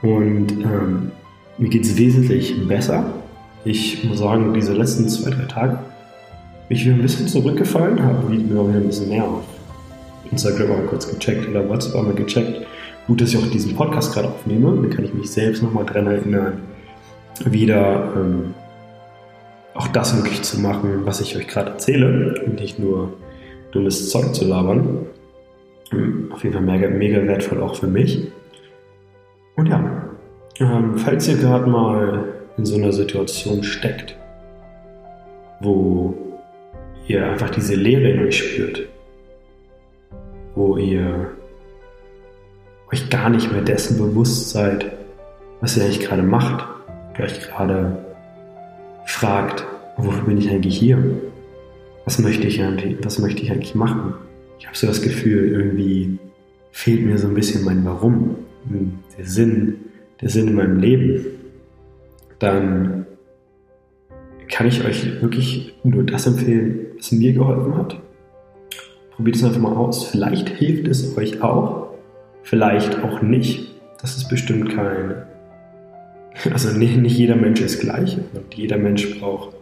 Und 0.01 0.51
ähm, 0.51 1.11
mir 1.57 1.69
geht 1.69 1.85
es 1.85 1.97
wesentlich 1.97 2.67
besser. 2.67 3.05
Ich 3.63 4.03
muss 4.03 4.19
sagen, 4.19 4.53
diese 4.53 4.73
letzten 4.73 5.07
zwei, 5.09 5.29
drei 5.29 5.45
Tage 5.45 5.79
bin 6.67 6.77
ich 6.77 6.85
wieder 6.85 6.95
ein 6.95 7.01
bisschen 7.01 7.27
zurückgefallen, 7.27 8.01
habe 8.01 8.31
wieder 8.31 8.61
ein 8.61 8.87
bisschen 8.87 9.09
mehr 9.09 9.25
auf 9.25 9.43
Instagram 10.31 10.69
mal 10.69 10.81
kurz 10.87 11.07
gecheckt 11.07 11.47
oder 11.49 11.67
WhatsApp 11.67 12.01
mal 12.01 12.13
gecheckt. 12.13 12.65
Gut, 13.07 13.21
dass 13.21 13.29
ich 13.29 13.37
auch 13.37 13.47
diesen 13.49 13.75
Podcast 13.75 14.13
gerade 14.13 14.29
aufnehme. 14.29 14.73
Dann 14.75 14.89
kann 14.89 15.05
ich 15.05 15.13
mich 15.13 15.29
selbst 15.29 15.61
nochmal 15.61 15.85
dran 15.85 16.07
erinnern, 16.07 16.59
wieder 17.45 18.13
ähm, 18.15 18.53
auch 19.73 19.87
das 19.87 20.15
möglich 20.15 20.41
zu 20.41 20.59
machen, 20.59 21.05
was 21.05 21.21
ich 21.21 21.35
euch 21.37 21.47
gerade 21.47 21.71
erzähle 21.71 22.41
und 22.45 22.59
nicht 22.59 22.79
nur 22.79 23.13
dummes 23.71 24.09
Zeug 24.09 24.33
zu 24.33 24.45
labern. 24.45 25.05
Auf 26.31 26.43
jeden 26.43 26.53
Fall 26.53 26.63
mega, 26.63 26.89
mega 26.89 27.25
wertvoll 27.25 27.61
auch 27.61 27.75
für 27.75 27.87
mich. 27.87 28.31
Und 29.55 29.67
ja, 29.67 30.09
ähm, 30.59 30.97
falls 30.97 31.27
ihr 31.27 31.37
gerade 31.37 31.67
mal 31.67 32.23
in 32.57 32.65
so 32.65 32.75
einer 32.75 32.91
Situation 32.91 33.63
steckt, 33.63 34.15
wo 35.59 36.15
ihr 37.07 37.25
einfach 37.25 37.49
diese 37.49 37.75
Leere 37.75 38.09
in 38.11 38.25
euch 38.25 38.37
spürt, 38.37 38.87
wo 40.55 40.77
ihr 40.77 41.31
euch 42.91 43.09
gar 43.09 43.29
nicht 43.29 43.51
mehr 43.51 43.61
dessen 43.61 43.97
bewusst 43.97 44.49
seid, 44.49 44.91
was 45.61 45.77
ihr 45.77 45.83
eigentlich 45.83 46.01
gerade 46.01 46.23
macht, 46.23 46.65
euch 47.19 47.41
gerade 47.41 47.97
fragt, 49.05 49.65
wofür 49.97 50.23
bin 50.23 50.37
ich 50.37 50.49
eigentlich 50.49 50.77
hier? 50.77 50.97
Was 52.05 52.19
möchte 52.19 52.47
ich 52.47 52.61
eigentlich, 52.61 52.97
was 53.03 53.19
möchte 53.19 53.43
ich 53.43 53.51
eigentlich 53.51 53.75
machen? 53.75 54.13
Ich 54.59 54.67
habe 54.67 54.77
so 54.77 54.87
das 54.87 55.01
Gefühl, 55.01 55.51
irgendwie 55.51 56.19
fehlt 56.71 57.05
mir 57.05 57.17
so 57.17 57.27
ein 57.27 57.33
bisschen 57.33 57.63
mein 57.63 57.83
Warum, 57.85 58.35
der 59.17 59.25
Sinn, 59.25 59.75
der 60.21 60.29
Sinn 60.29 60.47
in 60.47 60.55
meinem 60.55 60.79
Leben. 60.79 61.25
Dann 62.39 63.05
kann 64.49 64.67
ich 64.67 64.83
euch 64.85 65.21
wirklich 65.21 65.73
nur 65.83 66.03
das 66.03 66.27
empfehlen, 66.27 66.87
was 66.97 67.11
mir 67.11 67.33
geholfen 67.33 67.77
hat. 67.77 67.99
Probiert 69.15 69.35
es 69.35 69.43
einfach 69.43 69.61
mal 69.61 69.75
aus. 69.75 70.05
Vielleicht 70.05 70.49
hilft 70.49 70.87
es 70.87 71.17
euch 71.17 71.41
auch, 71.41 71.89
vielleicht 72.43 73.03
auch 73.03 73.21
nicht. 73.21 73.71
Das 74.01 74.17
ist 74.17 74.29
bestimmt 74.29 74.75
kein. 74.75 75.30
Also 76.51 76.77
nicht, 76.77 76.97
nicht 76.97 77.17
jeder 77.17 77.35
Mensch 77.35 77.61
ist 77.61 77.79
gleich 77.79 78.17
und 78.17 78.53
jeder 78.55 78.77
Mensch 78.77 79.19
braucht 79.19 79.55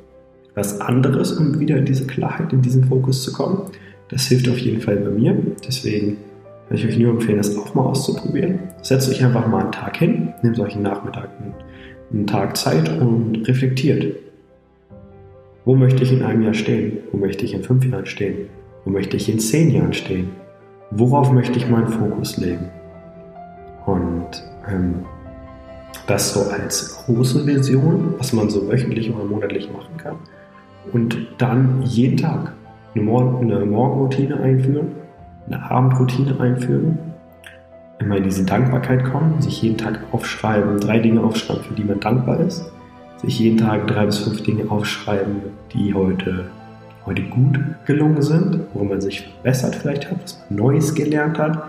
was 0.56 0.82
anderes, 0.82 1.32
um 1.32 1.60
wieder 1.60 1.78
in 1.78 1.86
diese 1.86 2.06
Klarheit, 2.06 2.54
in 2.54 2.62
diesen 2.62 2.86
Fokus 2.86 3.24
zu 3.24 3.34
kommen. 3.34 3.64
Das 4.10 4.28
hilft 4.28 4.50
auf 4.50 4.58
jeden 4.58 4.82
Fall 4.82 4.98
bei 4.98 5.10
mir. 5.10 5.36
Deswegen 5.68 6.18
kann 6.68 6.78
ich 6.78 6.86
euch 6.86 6.98
nur 6.98 7.12
empfehlen, 7.12 7.38
das 7.38 7.56
auch 7.58 7.74
mal 7.76 7.84
auszuprobieren. 7.84 8.60
Setzt 8.82 9.10
euch 9.10 9.24
einfach 9.24 9.48
mal 9.48 9.64
einen 9.64 9.72
Tag 9.72 9.98
hin, 9.98 10.34
nehmt 10.42 10.60
euch 10.60 10.76
einen 10.76 10.84
Nachmittag, 10.84 11.30
einen 12.12 12.28
Tag 12.28 12.58
Zeit 12.58 12.90
und 13.00 13.48
reflektiert. 13.48 14.16
Wo 15.66 15.76
möchte 15.76 16.04
ich 16.04 16.12
in 16.12 16.24
einem 16.24 16.44
Jahr 16.44 16.54
stehen? 16.54 17.00
Wo 17.12 17.18
möchte 17.18 17.46
ich 17.46 17.54
in 17.54 17.64
fünf 17.64 17.86
Jahren 17.86 18.06
stehen? 18.06 18.48
Wo 18.86 18.92
möchte 18.92 19.18
ich 19.18 19.30
in 19.30 19.40
zehn 19.40 19.72
Jahren 19.72 19.94
stehen? 19.94 20.30
Worauf 20.92 21.32
möchte 21.32 21.60
ich 21.60 21.70
meinen 21.70 21.90
Fokus 21.90 22.38
legen? 22.38 22.70
Und 23.86 24.44
ähm, 24.68 25.06
das 26.08 26.34
so 26.34 26.50
als 26.50 26.98
große 27.06 27.46
Vision, 27.46 28.16
was 28.18 28.34
man 28.34 28.50
so 28.50 28.68
wöchentlich 28.68 29.14
oder 29.14 29.24
monatlich 29.24 29.72
machen 29.72 29.98
kann. 29.98 30.16
Und 30.92 31.18
dann 31.38 31.84
jeden 31.84 32.18
Tag 32.18 32.54
eine, 32.96 33.04
Mor 33.04 33.40
eine 33.42 33.66
Morgenroutine 33.66 34.40
einführen, 34.40 34.88
eine 35.48 35.70
Abendroutine 35.70 36.40
einführen, 36.40 36.98
immer 38.00 38.18
in 38.18 38.24
diese 38.24 38.46
Dankbarkeit 38.46 39.04
kommen, 39.04 39.42
sich 39.42 39.62
jeden 39.62 39.78
Tag 39.78 40.00
aufschreiben, 40.12 40.80
drei 40.80 41.00
Dinge 41.00 41.22
aufschreiben, 41.22 41.64
für 41.64 41.74
die 41.74 41.84
man 41.84 42.00
dankbar 42.00 42.40
ist, 42.40 42.72
sich 43.18 43.40
jeden 43.40 43.58
Tag 43.58 43.88
drei 43.88 44.06
bis 44.06 44.20
fünf 44.20 44.42
Dinge 44.44 44.70
aufschreiben, 44.72 45.42
die 45.74 45.94
heute, 45.94 46.46
heute 47.06 47.24
gut 47.24 47.60
gelungen 47.86 48.22
sind, 48.22 48.62
wo 48.74 48.84
man 48.84 49.02
sich 49.02 49.22
verbessert 49.22 49.76
vielleicht 49.76 50.10
hat, 50.10 50.24
was 50.24 50.40
man 50.50 50.60
Neues 50.60 50.96
gelernt 50.96 51.38
hat 51.38 51.64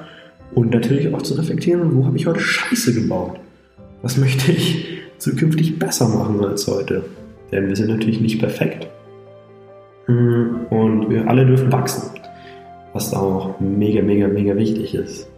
und 0.54 0.70
natürlich 0.70 1.12
auch 1.12 1.22
zu 1.22 1.34
reflektieren, 1.34 1.94
wo 1.96 2.06
habe 2.06 2.16
ich 2.16 2.26
heute 2.26 2.40
Scheiße 2.40 2.94
gebaut? 2.94 3.38
Was 4.02 4.16
möchte 4.16 4.52
ich 4.52 4.86
zukünftig 5.18 5.78
besser 5.78 6.08
machen 6.08 6.42
als 6.44 6.66
heute? 6.66 7.04
Denn 7.52 7.68
wir 7.68 7.76
sind 7.76 7.90
natürlich 7.90 8.20
nicht 8.20 8.38
perfekt. 8.38 8.88
Und 10.06 11.10
wir 11.10 11.28
alle 11.28 11.46
dürfen 11.46 11.70
wachsen, 11.70 12.10
was 12.92 13.12
auch 13.14 13.60
mega, 13.60 14.02
mega, 14.02 14.26
mega 14.28 14.56
wichtig 14.56 14.94
ist. 14.94 15.28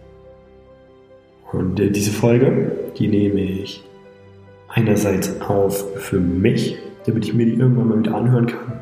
Und 1.51 1.75
diese 1.75 2.11
Folge, 2.11 2.71
die 2.97 3.07
nehme 3.07 3.41
ich 3.41 3.83
einerseits 4.69 5.39
auf 5.41 5.85
für 5.99 6.19
mich, 6.19 6.77
damit 7.05 7.25
ich 7.25 7.33
mir 7.33 7.45
die 7.45 7.53
irgendwann 7.53 7.89
mal 7.89 7.99
wieder 7.99 8.15
anhören 8.15 8.47
kann 8.47 8.79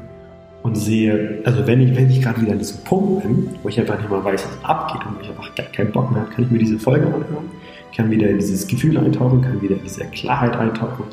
und 0.64 0.76
sehe, 0.76 1.42
also 1.44 1.66
wenn 1.68 1.82
ich, 1.82 1.96
wenn 1.96 2.10
ich 2.10 2.22
gerade 2.22 2.42
wieder 2.42 2.54
an 2.54 2.60
diesem 2.60 2.84
Punkt 2.84 3.24
bin, 3.24 3.50
wo 3.64 3.70
ich 3.70 3.80
einfach 3.80 3.98
nicht 3.98 4.10
mal 4.10 4.24
weiß, 4.24 4.46
was 4.46 4.64
abgeht 4.70 5.02
und 5.06 5.22
ich 5.22 5.30
einfach 5.30 5.54
gar 5.56 5.66
keinen 5.68 5.92
Bock 5.92 6.12
mehr 6.12 6.22
habe, 6.22 6.32
kann 6.32 6.46
ich 6.46 6.52
mir 6.52 6.60
diese 6.60 6.80
Folge 6.80 7.08
anhören, 7.08 7.50
kann 7.96 8.10
wieder 8.10 8.30
in 8.30 8.38
dieses 8.38 8.68
Gefühl 8.68 8.98
eintauchen, 8.98 9.42
kann 9.42 9.62
wieder 9.62 9.76
in 9.76 9.84
diese 9.84 10.06
Klarheit 10.06 10.56
eintauchen 10.56 11.06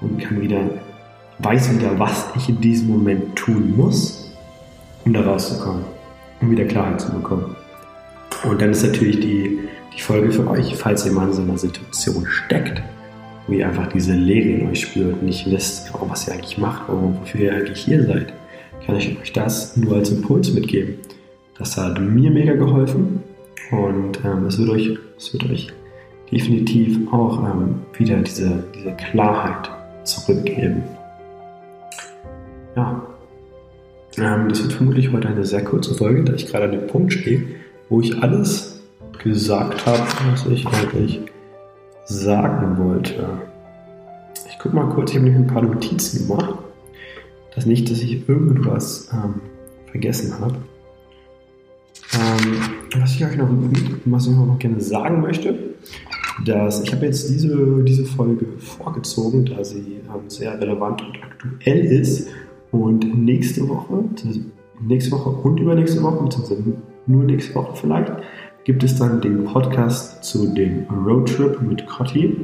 und 0.00 0.18
kann 0.18 0.40
wieder, 0.40 0.60
weiß 1.38 1.74
wieder, 1.74 1.98
was 1.98 2.26
ich 2.36 2.48
in 2.48 2.60
diesem 2.60 2.88
Moment 2.88 3.36
tun 3.36 3.74
muss, 3.76 4.32
um 5.04 5.12
da 5.12 5.22
rauszukommen, 5.22 5.84
um 6.40 6.50
wieder 6.50 6.64
Klarheit 6.64 7.00
zu 7.00 7.12
bekommen. 7.12 7.56
Und 8.44 8.60
dann 8.60 8.70
ist 8.70 8.82
natürlich 8.84 9.20
die, 9.20 9.58
die 9.96 10.00
Folge 10.00 10.30
für 10.30 10.48
euch, 10.48 10.74
falls 10.76 11.06
ihr 11.06 11.12
mal 11.12 11.28
in 11.28 11.32
so 11.32 11.42
einer 11.42 11.56
Situation 11.56 12.26
steckt, 12.26 12.82
wo 13.46 13.52
ihr 13.52 13.66
einfach 13.66 13.86
diese 13.88 14.12
Leere 14.12 14.60
in 14.60 14.68
euch 14.68 14.82
spürt 14.82 15.14
und 15.14 15.24
nicht 15.24 15.50
wisst, 15.50 15.92
was 16.08 16.28
ihr 16.28 16.34
eigentlich 16.34 16.58
macht, 16.58 16.88
wofür 16.88 17.40
ihr 17.40 17.54
eigentlich 17.54 17.84
hier 17.84 18.04
seid, 18.04 18.32
kann 18.84 18.96
ich 18.96 19.18
euch 19.20 19.32
das 19.32 19.76
nur 19.76 19.96
als 19.96 20.10
Impuls 20.10 20.52
mitgeben. 20.52 20.96
Das 21.58 21.76
hat 21.76 22.00
mir 22.00 22.30
mega 22.30 22.54
geholfen 22.54 23.22
und 23.70 24.18
ähm, 24.24 24.46
es, 24.46 24.58
wird 24.58 24.70
euch, 24.70 24.98
es 25.16 25.32
wird 25.32 25.50
euch 25.50 25.72
definitiv 26.34 27.12
auch 27.12 27.38
ähm, 27.38 27.76
wieder 27.96 28.16
diese, 28.16 28.64
diese 28.74 28.92
Klarheit 28.92 29.70
zurückgeben. 30.02 30.82
Ja, 32.76 33.02
ähm, 34.18 34.48
das 34.48 34.62
wird 34.62 34.72
vermutlich 34.72 35.12
heute 35.12 35.28
eine 35.28 35.44
sehr 35.44 35.64
kurze 35.64 35.94
Folge, 35.94 36.24
da 36.24 36.34
ich 36.34 36.46
gerade 36.46 36.64
an 36.64 36.72
dem 36.72 36.86
Punkt 36.86 37.12
stehe, 37.12 37.44
wo 37.88 38.00
ich 38.00 38.20
alles 38.22 38.82
gesagt 39.22 39.86
habe, 39.86 40.02
was 40.30 40.46
ich 40.46 40.66
eigentlich 40.66 41.20
sagen 42.04 42.78
wollte. 42.78 43.26
Ich 44.48 44.58
gucke 44.58 44.74
mal 44.74 44.88
kurz, 44.88 45.10
ich 45.10 45.16
habe 45.16 45.26
nämlich 45.26 45.48
ein 45.48 45.54
paar 45.54 45.62
Notizen 45.62 46.26
gemacht. 46.26 46.58
Das 47.54 47.66
nicht, 47.66 47.90
dass 47.90 48.00
ich 48.00 48.28
irgendwas 48.28 49.08
ähm, 49.12 49.40
vergessen 49.90 50.38
habe. 50.40 50.56
Ähm, 52.14 53.00
was 53.00 53.14
ich 53.14 53.24
euch 53.24 53.36
noch, 53.36 53.48
was 54.04 54.26
ich 54.26 54.32
noch 54.32 54.58
gerne 54.58 54.80
sagen 54.80 55.20
möchte, 55.20 55.56
dass 56.44 56.82
ich 56.82 56.92
habe 56.92 57.06
jetzt 57.06 57.30
diese, 57.30 57.82
diese 57.84 58.04
Folge 58.04 58.46
vorgezogen, 58.58 59.44
da 59.44 59.62
sie 59.64 60.00
ähm, 60.06 60.28
sehr 60.28 60.60
relevant 60.60 61.02
und 61.02 61.18
aktuell 61.22 61.84
ist. 61.84 62.28
Und 62.72 63.24
nächste 63.24 63.68
Woche, 63.68 64.04
nächste 64.80 65.12
Woche 65.12 65.30
und 65.30 65.60
übernächste 65.60 66.02
Woche, 66.02 66.24
beziehungsweise 66.24 66.64
nur 67.06 67.22
nächste 67.22 67.54
Woche 67.54 67.76
vielleicht, 67.76 68.12
gibt 68.64 68.82
es 68.82 68.98
dann 68.98 69.20
den 69.20 69.44
Podcast 69.44 70.24
zu 70.24 70.52
dem 70.54 70.86
Roadtrip 71.06 71.60
mit 71.62 71.86
Cotti. 71.86 72.36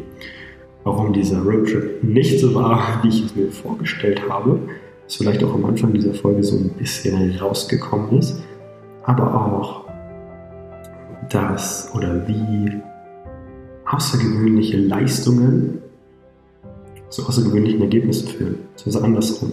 Warum 0.84 1.12
dieser 1.12 1.42
Roadtrip 1.42 2.04
nicht 2.04 2.38
so 2.38 2.54
war, 2.54 3.00
wie 3.02 3.08
ich 3.08 3.24
es 3.24 3.34
mir 3.34 3.50
vorgestellt 3.50 4.22
habe, 4.28 4.60
ist 5.06 5.16
vielleicht 5.16 5.42
auch 5.42 5.54
am 5.54 5.64
Anfang 5.64 5.92
dieser 5.92 6.14
Folge 6.14 6.44
so 6.44 6.56
ein 6.56 6.70
bisschen 6.78 7.36
rausgekommen 7.38 8.18
ist. 8.18 8.40
Aber 9.02 9.34
auch 9.34 9.84
das 11.30 11.90
oder 11.94 12.28
wie 12.28 12.80
außergewöhnliche 13.90 14.78
Leistungen 14.78 15.78
zu 17.08 17.26
außergewöhnlichen 17.26 17.80
Ergebnissen 17.80 18.28
führen. 18.28 18.54
Also 18.84 19.00
andersrum. 19.00 19.52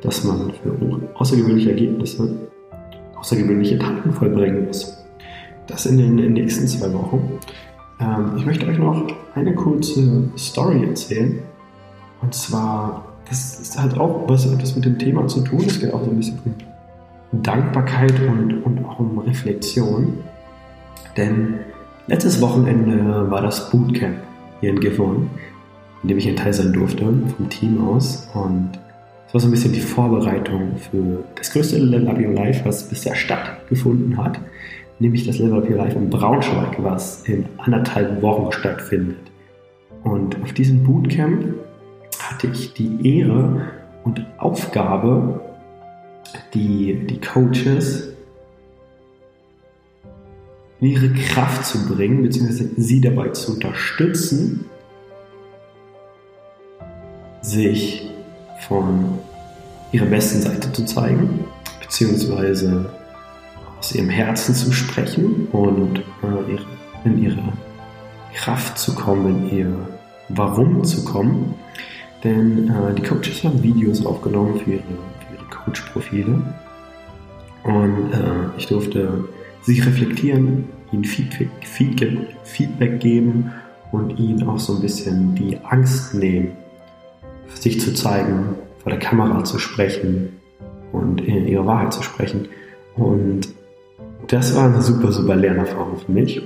Dass 0.00 0.24
man 0.24 0.52
für 0.62 0.76
außergewöhnliche 1.14 1.70
Ergebnisse 1.70 2.48
außergewöhnliche 3.16 3.78
Taten 3.78 4.12
vollbringen 4.12 4.66
muss. 4.66 4.96
Das 5.68 5.86
in 5.86 5.96
den 5.96 6.32
nächsten 6.32 6.66
zwei 6.66 6.92
Wochen. 6.92 7.38
Ähm, 8.00 8.32
ich 8.36 8.44
möchte 8.44 8.66
euch 8.66 8.78
noch 8.78 9.06
eine 9.36 9.54
kurze 9.54 10.24
Story 10.36 10.84
erzählen. 10.84 11.38
Und 12.20 12.34
zwar 12.34 13.12
das 13.28 13.60
ist 13.60 13.80
halt 13.80 13.98
auch 13.98 14.28
was 14.28 14.46
das 14.58 14.74
mit 14.74 14.84
dem 14.84 14.98
Thema 14.98 15.26
zu 15.28 15.42
tun. 15.42 15.62
Es 15.66 15.78
geht 15.78 15.94
auch 15.94 16.04
so 16.04 16.10
ein 16.10 16.16
bisschen 16.16 16.38
um 17.32 17.42
Dankbarkeit 17.42 18.12
und, 18.20 18.62
und 18.64 18.84
auch 18.84 18.98
um 18.98 19.18
Reflexion. 19.20 20.18
Denn 21.16 21.60
letztes 22.12 22.42
Wochenende 22.42 23.30
war 23.30 23.40
das 23.40 23.70
Bootcamp 23.70 24.18
hier 24.60 24.70
in 24.70 24.80
Gifhorn, 24.80 25.30
in 26.02 26.08
dem 26.10 26.18
ich 26.18 26.28
ein 26.28 26.36
Teil 26.36 26.52
sein 26.52 26.72
durfte, 26.72 27.04
vom 27.04 27.48
Team 27.48 27.82
aus. 27.88 28.28
Und 28.34 28.70
es 29.26 29.34
war 29.34 29.40
so 29.40 29.48
ein 29.48 29.50
bisschen 29.50 29.72
die 29.72 29.80
Vorbereitung 29.80 30.76
für 30.76 31.24
das 31.36 31.50
größte 31.52 31.78
Level 31.78 32.08
Up 32.08 32.18
Your 32.18 32.34
Life, 32.34 32.66
was 32.66 32.86
bisher 32.86 33.14
stattgefunden 33.14 34.18
hat, 34.18 34.38
nämlich 34.98 35.26
das 35.26 35.38
Level 35.38 35.58
Up 35.58 35.70
Your 35.70 35.78
Life 35.78 35.96
in 35.96 36.10
Braunschweig, 36.10 36.76
was 36.82 37.26
in 37.26 37.46
anderthalb 37.56 38.20
Wochen 38.20 38.52
stattfindet. 38.52 39.16
Und 40.04 40.36
auf 40.42 40.52
diesem 40.52 40.84
Bootcamp 40.84 41.54
hatte 42.18 42.48
ich 42.48 42.74
die 42.74 43.20
Ehre 43.20 43.62
und 44.04 44.26
Aufgabe, 44.36 45.40
die, 46.52 47.06
die 47.06 47.20
Coaches 47.20 48.11
in 50.82 50.88
ihre 50.88 51.10
Kraft 51.10 51.64
zu 51.64 51.86
bringen, 51.86 52.22
beziehungsweise 52.22 52.68
sie 52.76 53.00
dabei 53.00 53.28
zu 53.28 53.52
unterstützen, 53.54 54.66
sich 57.40 58.10
von 58.66 59.18
ihrer 59.92 60.06
besten 60.06 60.42
Seite 60.42 60.72
zu 60.72 60.84
zeigen, 60.84 61.44
beziehungsweise 61.80 62.92
aus 63.78 63.94
ihrem 63.94 64.08
Herzen 64.08 64.54
zu 64.56 64.72
sprechen 64.72 65.46
und 65.52 65.98
äh, 65.98 67.08
in 67.08 67.22
ihre 67.22 67.52
Kraft 68.34 68.76
zu 68.76 68.94
kommen, 68.94 69.50
in 69.50 69.58
ihr 69.58 69.88
Warum 70.30 70.82
zu 70.82 71.04
kommen. 71.04 71.54
Denn 72.24 72.68
äh, 72.68 72.94
die 72.94 73.02
Coaches 73.02 73.44
haben 73.44 73.62
Videos 73.62 74.04
aufgenommen 74.04 74.58
für 74.58 74.70
ihre, 74.70 74.82
ihre 75.32 75.44
Coach-Profile. 75.50 76.40
Und 77.64 78.12
äh, 78.12 78.56
ich 78.56 78.66
durfte 78.66 79.24
sich 79.62 79.86
reflektieren, 79.86 80.64
ihnen 80.92 81.04
Feedback, 81.04 81.48
Feedback, 81.62 82.18
Feedback 82.44 83.00
geben 83.00 83.52
und 83.92 84.18
ihnen 84.18 84.48
auch 84.48 84.58
so 84.58 84.74
ein 84.74 84.80
bisschen 84.80 85.34
die 85.34 85.58
Angst 85.64 86.14
nehmen, 86.14 86.52
sich 87.54 87.80
zu 87.80 87.94
zeigen, 87.94 88.56
vor 88.82 88.90
der 88.90 88.98
Kamera 88.98 89.44
zu 89.44 89.58
sprechen 89.58 90.40
und 90.90 91.20
ihre 91.20 91.64
Wahrheit 91.66 91.92
zu 91.92 92.02
sprechen. 92.02 92.48
Und 92.96 93.48
das 94.26 94.54
war 94.56 94.64
eine 94.64 94.82
super, 94.82 95.12
super 95.12 95.36
Lernerfahrung 95.36 95.98
für 95.98 96.12
mich, 96.12 96.42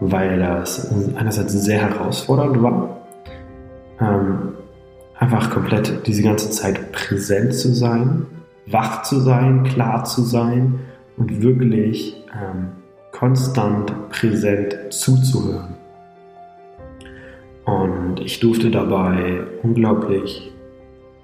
weil 0.00 0.38
das 0.38 0.92
einerseits 1.16 1.52
sehr 1.52 1.80
herausfordernd 1.80 2.62
war, 2.62 3.06
ähm, 4.00 4.54
einfach 5.18 5.50
komplett 5.50 6.06
diese 6.06 6.22
ganze 6.22 6.50
Zeit 6.50 6.92
präsent 6.92 7.54
zu 7.54 7.74
sein, 7.74 8.26
wach 8.66 9.02
zu 9.02 9.20
sein, 9.20 9.64
klar 9.64 10.04
zu 10.04 10.22
sein 10.22 10.80
und 11.16 11.42
wirklich 11.42 12.22
ähm, 12.32 12.68
konstant 13.12 13.92
präsent 14.10 14.76
zuzuhören. 14.90 15.74
Und 17.64 18.20
ich 18.20 18.40
durfte 18.40 18.70
dabei 18.70 19.44
unglaublich 19.62 20.52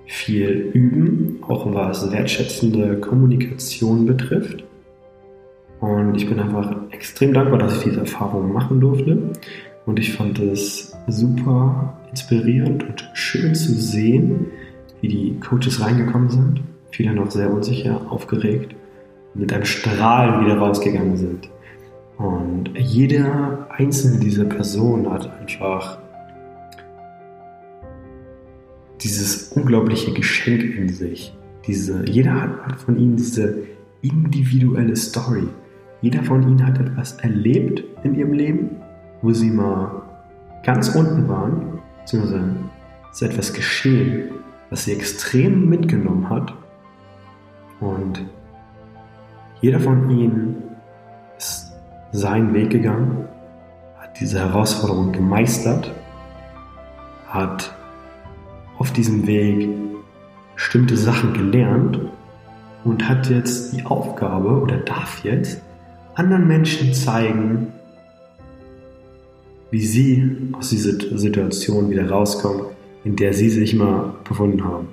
viel 0.07 0.71
üben, 0.73 1.39
auch 1.47 1.73
was 1.75 2.11
wertschätzende 2.11 2.99
Kommunikation 2.99 4.07
betrifft. 4.07 4.65
Und 5.81 6.15
ich 6.15 6.29
bin 6.29 6.41
einfach 6.41 6.75
extrem 6.91 7.33
dankbar, 7.33 7.59
dass 7.59 7.79
ich 7.79 7.85
diese 7.85 8.01
Erfahrung 8.01 8.53
machen 8.53 8.81
durfte. 8.81 9.31
Und 9.87 9.99
ich 9.99 10.13
fand 10.13 10.39
es 10.39 10.97
super 11.09 11.99
inspirierend 12.11 12.85
und 12.85 13.11
schön 13.15 13.55
zu 13.55 13.73
sehen, 13.73 14.47
wie 15.01 15.09
die 15.09 15.41
Coaches 15.41 15.81
reingekommen 15.81 16.29
sind. 16.29 16.61
Viele 16.91 17.15
noch 17.15 17.31
sehr 17.31 17.51
unsicher, 17.51 18.01
aufgeregt, 18.11 18.75
mit 19.35 19.53
einem 19.53 19.65
Strahlen 19.65 20.45
wieder 20.45 20.59
rausgegangen 20.59 21.17
sind. 21.17 21.51
Und 22.19 22.71
jede 22.77 23.67
einzelne 23.71 24.19
dieser 24.21 24.45
Personen 24.45 25.11
hat 25.11 25.31
einfach 25.41 25.99
dieses 29.01 29.53
unglaubliche 29.53 30.13
Geschenk 30.13 30.77
in 30.77 30.89
sich. 30.89 31.35
Diese, 31.67 32.05
jeder 32.07 32.35
hat 32.35 32.81
von 32.81 32.99
ihnen 32.99 33.17
diese 33.17 33.63
individuelle 34.03 34.97
Story. 34.97 35.49
Jeder 36.03 36.23
von 36.23 36.43
ihnen 36.43 36.67
hat 36.67 36.79
etwas 36.79 37.13
erlebt 37.19 37.83
in 38.03 38.15
ihrem 38.15 38.33
Leben, 38.33 38.77
wo 39.23 39.33
sie 39.33 39.51
mal 39.51 40.03
ganz 40.65 40.95
unten 40.95 41.29
waren, 41.29 41.81
beziehungsweise 42.01 42.57
ist 43.13 43.23
etwas 43.23 43.53
geschehen, 43.53 44.31
was 44.71 44.85
sie 44.85 44.93
extrem 44.93 45.69
mitgenommen 45.69 46.29
hat. 46.29 46.55
Und 47.81 48.25
jeder 49.61 49.81
von 49.81 50.09
ihnen 50.11 50.63
ist 51.37 51.73
seinen 52.13 52.55
Weg 52.55 52.71
gegangen, 52.71 53.29
hat 53.99 54.19
diese 54.19 54.39
Herausforderung 54.39 55.13
gemeistert, 55.13 55.93
hat 57.29 57.75
auf 58.79 58.93
diesem 58.93 59.27
Weg 59.27 59.69
bestimmte 60.55 60.97
Sachen 60.97 61.35
gelernt 61.35 62.01
und 62.85 63.07
hat 63.09 63.29
jetzt 63.29 63.75
die 63.75 63.85
Aufgabe 63.85 64.49
oder 64.49 64.79
darf 64.79 65.23
jetzt 65.25 65.61
anderen 66.15 66.49
Menschen 66.49 66.93
zeigen, 66.95 67.69
wie 69.71 69.85
sie 69.85 70.53
aus 70.53 70.71
dieser 70.71 71.19
Situation 71.19 71.91
wieder 71.91 72.09
rauskommen, 72.11 72.63
in 73.05 73.15
der 73.17 73.33
sie 73.33 73.51
sich 73.51 73.75
mal 73.75 74.15
befunden 74.25 74.65
haben. 74.65 74.89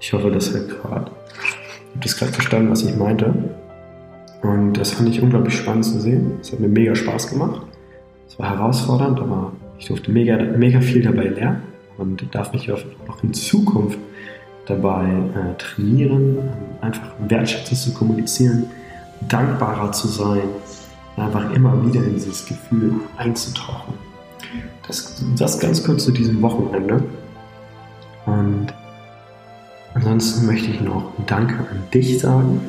Ich 0.00 0.12
hoffe, 0.12 0.30
das 0.30 0.52
wird 0.52 0.68
gerade. 0.70 1.06
Habe 1.06 2.00
das 2.02 2.16
gerade 2.16 2.32
verstanden, 2.32 2.70
was 2.70 2.82
ich 2.82 2.96
meinte. 2.96 3.32
Und 4.42 4.74
das 4.74 4.92
fand 4.92 5.08
ich 5.08 5.22
unglaublich 5.22 5.56
spannend 5.56 5.84
zu 5.84 6.00
sehen. 6.00 6.32
Es 6.40 6.52
hat 6.52 6.60
mir 6.60 6.68
mega 6.68 6.94
Spaß 6.94 7.30
gemacht. 7.30 7.62
Es 8.28 8.38
war 8.38 8.50
herausfordernd, 8.50 9.20
aber 9.20 9.52
ich 9.78 9.86
durfte 9.86 10.10
mega, 10.10 10.36
mega 10.36 10.80
viel 10.80 11.02
dabei 11.02 11.28
lernen 11.28 11.62
und 11.98 12.34
darf 12.34 12.52
mich 12.52 12.70
auch 12.72 12.82
in 13.22 13.32
Zukunft 13.34 13.98
dabei 14.66 15.04
äh, 15.04 15.56
trainieren, 15.58 16.38
einfach 16.80 17.12
wertschätzend 17.28 17.78
zu 17.78 17.92
kommunizieren, 17.92 18.66
dankbarer 19.28 19.92
zu 19.92 20.08
sein, 20.08 20.42
einfach 21.16 21.52
immer 21.52 21.84
wieder 21.86 22.04
in 22.04 22.14
dieses 22.14 22.46
Gefühl 22.46 22.94
einzutauchen. 23.16 23.94
Das, 24.86 25.22
das 25.36 25.58
ganz 25.60 25.84
kurz 25.84 26.04
zu 26.04 26.12
diesem 26.12 26.42
Wochenende. 26.42 27.02
Und 28.26 28.68
ansonsten 29.94 30.46
möchte 30.46 30.70
ich 30.70 30.80
noch 30.80 31.12
Danke 31.26 31.54
an 31.54 31.82
dich 31.92 32.18
sagen. 32.18 32.60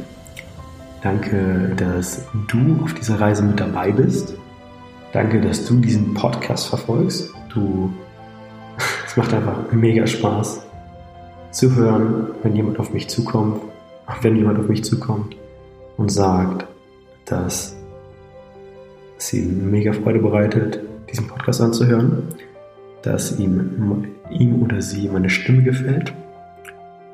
Danke, 1.04 1.74
dass 1.76 2.26
du 2.48 2.82
auf 2.82 2.94
dieser 2.94 3.20
Reise 3.20 3.44
mit 3.44 3.60
dabei 3.60 3.92
bist. 3.92 4.36
Danke, 5.12 5.42
dass 5.42 5.66
du 5.66 5.76
diesen 5.76 6.14
Podcast 6.14 6.70
verfolgst. 6.70 7.30
Du 7.54 7.92
es 9.06 9.18
macht 9.18 9.34
einfach 9.34 9.70
mega 9.74 10.08
Spaß 10.08 10.66
zu 11.52 11.76
hören, 11.76 12.28
wenn 12.42 12.56
jemand 12.56 12.80
auf 12.80 12.94
mich 12.94 13.10
zukommt, 13.10 13.62
wenn 14.22 14.38
jemand 14.38 14.60
auf 14.60 14.70
mich 14.70 14.86
zukommt 14.86 15.36
und 15.98 16.10
sagt, 16.10 16.66
dass 17.26 17.76
es 19.18 19.34
ihm 19.34 19.70
mega 19.70 19.92
Freude 19.92 20.20
bereitet, 20.20 20.80
diesen 21.12 21.28
Podcast 21.28 21.60
anzuhören, 21.60 22.30
dass 23.02 23.38
ihm, 23.40 24.08
ihm 24.32 24.64
oder 24.64 24.82
sie 24.82 25.10
meine 25.10 25.30
Stimme 25.30 25.64
gefällt 25.64 26.14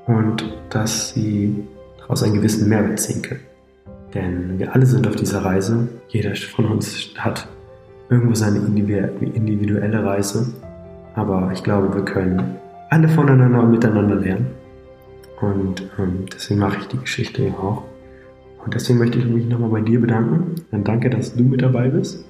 und 0.06 0.47
dass 0.69 1.10
sie 1.10 1.67
daraus 1.97 2.21
einen 2.21 2.36
gewissen 2.36 2.69
Mehrwert 2.69 2.99
ziehen 2.99 3.23
können. 3.23 3.49
Denn 4.13 4.58
wir 4.58 4.74
alle 4.74 4.86
sind 4.86 5.08
auf 5.08 5.15
dieser 5.15 5.45
Reise, 5.45 5.88
jeder 6.08 6.36
von 6.36 6.65
uns 6.65 7.13
hat 7.17 7.48
irgendwo 8.10 8.34
seine 8.34 8.58
individuelle 8.58 10.04
Reise 10.04 10.48
aber 11.19 11.52
ich 11.54 11.63
glaube, 11.63 11.93
wir 11.93 12.06
können 12.06 12.56
alle 12.89 13.10
voneinander 13.10 13.62
und 13.62 13.72
miteinander 13.72 14.15
lernen. 14.15 14.48
Und 15.41 15.84
ähm, 15.98 16.26
deswegen 16.34 16.60
mache 16.60 16.78
ich 16.80 16.88
die 16.88 16.98
Geschichte 16.98 17.43
ja 17.43 17.54
auch. 17.54 17.84
Und 18.63 18.74
deswegen 18.74 19.00
möchte 19.00 19.19
ich 19.19 19.26
mich 19.26 19.45
nochmal 19.45 19.69
bei 19.69 19.82
dir 19.82 20.00
bedanken. 20.02 20.56
Dann 20.72 20.84
danke, 20.84 21.10
dass 21.10 21.36
du 21.36 21.43
mit 21.43 21.62
dabei 21.62 21.89
bist. 21.89 22.26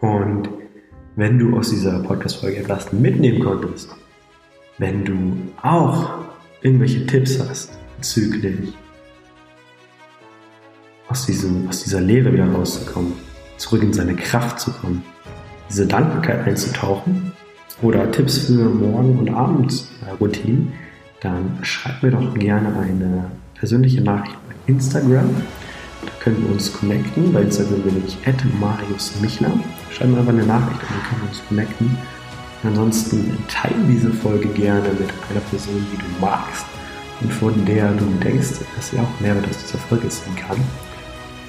Und 0.00 0.48
wenn 1.16 1.38
du 1.38 1.56
aus 1.56 1.70
dieser 1.70 2.00
Podcast-Folge 2.00 2.58
etwas 2.58 2.92
mitnehmen 2.92 3.42
konntest, 3.42 3.94
wenn 4.78 5.04
du 5.04 5.36
auch 5.62 6.18
irgendwelche 6.60 7.06
Tipps 7.06 7.38
hast 7.38 7.78
bezüglich 7.96 8.74
aus, 11.08 11.26
diesem, 11.26 11.68
aus 11.68 11.82
dieser 11.82 12.00
Lehre 12.00 12.32
wieder 12.32 12.50
rauszukommen, 12.50 13.14
zurück 13.56 13.82
in 13.82 13.92
seine 13.92 14.14
Kraft 14.16 14.60
zu 14.60 14.70
kommen, 14.72 15.02
diese 15.68 15.86
Dankbarkeit 15.86 16.46
einzutauchen, 16.46 17.32
oder 17.82 18.10
Tipps 18.10 18.38
für 18.38 18.64
Morgen- 18.64 19.18
und 19.18 19.30
Abendroutinen, 19.30 20.72
dann 21.20 21.58
schreibt 21.62 22.02
mir 22.02 22.10
doch 22.10 22.34
gerne 22.34 22.74
eine 22.78 23.30
persönliche 23.54 24.00
Nachricht 24.00 24.36
bei 24.48 24.72
Instagram. 24.72 25.30
Da 26.02 26.12
können 26.20 26.42
wir 26.44 26.52
uns 26.52 26.72
connecten. 26.72 27.32
Bei 27.32 27.42
Instagram 27.42 27.82
bin 27.82 28.02
ich 28.06 28.16
Marius 28.60 29.12
Michler. 29.20 29.52
Schreibt 29.92 30.10
mir 30.10 30.18
einfach 30.18 30.32
eine 30.32 30.46
Nachricht 30.46 30.80
und 30.82 30.90
dann 30.90 31.02
können 31.08 31.22
wir 31.22 31.28
uns 31.28 31.42
connecten. 31.48 31.98
Ansonsten 32.62 33.38
teile 33.48 33.74
diese 33.88 34.10
Folge 34.10 34.48
gerne 34.48 34.88
mit 34.88 35.10
einer 35.30 35.40
Person, 35.50 35.86
die 35.92 35.98
du 35.98 36.20
magst 36.20 36.64
und 37.20 37.32
von 37.32 37.64
der 37.64 37.92
du 37.92 38.04
denkst, 38.22 38.60
dass 38.74 38.90
sie 38.90 38.98
auch 38.98 39.20
Mehrwert 39.20 39.48
aus 39.48 39.58
dieser 39.58 39.78
Folge 39.78 40.08
ziehen 40.08 40.34
kann. 40.36 40.56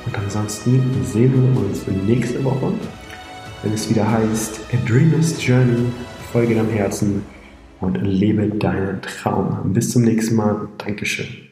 Und 0.07 0.17
ansonsten 0.17 0.81
sehen 1.03 1.33
wir 1.33 1.61
uns 1.61 1.85
nächste 2.05 2.41
Woche, 2.43 2.71
wenn 3.61 3.73
es 3.73 3.89
wieder 3.89 4.09
heißt 4.09 4.61
A 4.73 4.89
Dreamer's 4.89 5.35
Journey, 5.45 5.91
folge 6.31 6.55
deinem 6.55 6.69
Herzen 6.69 7.23
und 7.81 7.95
lebe 8.01 8.47
deinen 8.47 9.01
Traum. 9.01 9.73
Bis 9.73 9.91
zum 9.91 10.03
nächsten 10.03 10.35
Mal. 10.35 10.69
Dankeschön. 10.77 11.46